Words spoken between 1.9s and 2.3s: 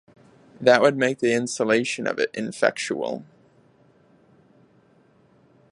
of